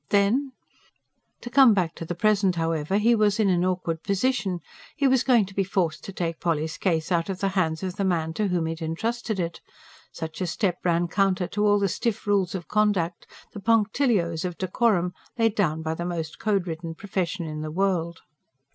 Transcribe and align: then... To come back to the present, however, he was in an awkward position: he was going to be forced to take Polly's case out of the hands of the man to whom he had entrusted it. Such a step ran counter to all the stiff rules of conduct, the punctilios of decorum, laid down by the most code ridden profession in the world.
then... 0.09 0.51
To 1.41 1.51
come 1.51 1.75
back 1.75 1.93
to 1.93 2.05
the 2.05 2.15
present, 2.15 2.55
however, 2.55 2.97
he 2.97 3.13
was 3.13 3.39
in 3.39 3.49
an 3.49 3.63
awkward 3.63 4.01
position: 4.01 4.59
he 4.95 5.07
was 5.07 5.23
going 5.23 5.45
to 5.45 5.53
be 5.53 5.63
forced 5.63 6.03
to 6.05 6.11
take 6.11 6.39
Polly's 6.39 6.75
case 6.79 7.11
out 7.11 7.29
of 7.29 7.37
the 7.39 7.49
hands 7.49 7.83
of 7.83 7.97
the 7.97 8.03
man 8.03 8.33
to 8.33 8.47
whom 8.47 8.65
he 8.65 8.71
had 8.71 8.81
entrusted 8.81 9.39
it. 9.39 9.61
Such 10.11 10.41
a 10.41 10.47
step 10.47 10.79
ran 10.83 11.07
counter 11.07 11.45
to 11.49 11.67
all 11.67 11.77
the 11.77 11.87
stiff 11.87 12.25
rules 12.25 12.55
of 12.55 12.67
conduct, 12.67 13.27
the 13.53 13.59
punctilios 13.59 14.43
of 14.43 14.57
decorum, 14.57 15.13
laid 15.37 15.53
down 15.53 15.83
by 15.83 15.93
the 15.93 16.03
most 16.03 16.39
code 16.39 16.65
ridden 16.65 16.95
profession 16.95 17.45
in 17.45 17.61
the 17.61 17.69
world. 17.69 18.21